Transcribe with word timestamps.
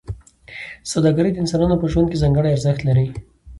سوداګري 0.91 1.29
د 1.31 1.35
انسانانو 1.43 1.79
په 1.81 1.87
ژوند 1.91 2.07
کې 2.09 2.21
ځانګړی 2.23 2.49
ارزښت 2.53 2.81
لري. 2.87 3.05